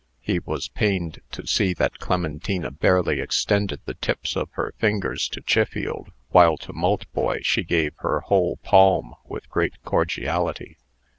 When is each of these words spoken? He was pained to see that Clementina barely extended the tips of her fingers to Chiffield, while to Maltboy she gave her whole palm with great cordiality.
He 0.23 0.39
was 0.39 0.67
pained 0.67 1.19
to 1.31 1.45
see 1.45 1.75
that 1.75 1.99
Clementina 1.99 2.71
barely 2.71 3.19
extended 3.19 3.81
the 3.85 3.93
tips 3.93 4.35
of 4.35 4.49
her 4.53 4.73
fingers 4.79 5.27
to 5.29 5.41
Chiffield, 5.45 6.11
while 6.29 6.57
to 6.57 6.73
Maltboy 6.73 7.41
she 7.43 7.63
gave 7.63 7.93
her 7.97 8.21
whole 8.21 8.57
palm 8.63 9.13
with 9.25 9.47
great 9.47 9.75
cordiality. 9.83 10.77